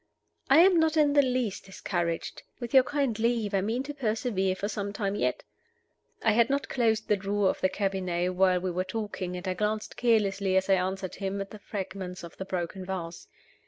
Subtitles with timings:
[0.49, 2.41] "I am not in the least discouraged.
[2.59, 5.43] With your kind leave, I mean to persevere for some time yet."
[6.23, 9.53] I had not closed the drawer of the cabinet while we were talking, and I
[9.53, 13.27] glanced carelessly, as I answered him, at the fragments of the broken vase.